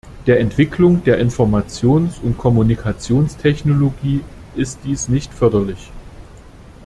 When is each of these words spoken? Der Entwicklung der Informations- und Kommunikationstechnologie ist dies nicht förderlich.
Der 0.25 0.39
Entwicklung 0.39 1.03
der 1.03 1.19
Informations- 1.21 2.17
und 2.23 2.35
Kommunikationstechnologie 2.39 4.21
ist 4.55 4.79
dies 4.83 5.09
nicht 5.09 5.31
förderlich. 5.31 5.91